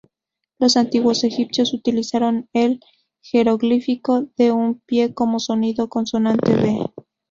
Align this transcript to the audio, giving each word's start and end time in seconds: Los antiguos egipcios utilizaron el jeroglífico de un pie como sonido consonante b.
Los 0.57 0.77
antiguos 0.77 1.23
egipcios 1.23 1.75
utilizaron 1.75 2.49
el 2.53 2.79
jeroglífico 3.21 4.29
de 4.35 4.51
un 4.51 4.79
pie 4.83 5.13
como 5.13 5.39
sonido 5.39 5.89
consonante 5.89 6.55
b. 6.55 6.91